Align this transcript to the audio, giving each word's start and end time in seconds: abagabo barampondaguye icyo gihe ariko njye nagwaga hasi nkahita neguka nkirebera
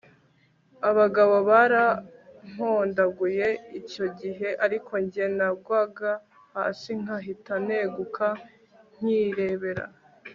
abagabo 0.89 1.35
barampondaguye 1.49 3.47
icyo 3.79 4.05
gihe 4.19 4.49
ariko 4.65 4.93
njye 5.03 5.25
nagwaga 5.37 6.11
hasi 6.53 6.89
nkahita 7.01 7.55
neguka 7.67 8.27
nkirebera 8.97 9.85